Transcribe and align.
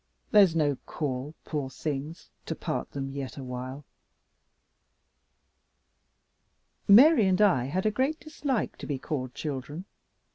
There's 0.31 0.55
no 0.55 0.77
call, 0.87 1.35
poor 1.45 1.69
things, 1.69 2.31
to 2.47 2.55
part 2.55 2.89
them 2.89 3.11
yet 3.11 3.37
awhile." 3.37 3.85
Mary 6.87 7.27
and 7.27 7.39
I 7.39 7.65
had 7.65 7.85
a 7.85 7.91
great 7.91 8.19
dislike 8.19 8.77
to 8.79 8.87
be 8.87 8.97
called 8.97 9.35
children. 9.35 9.85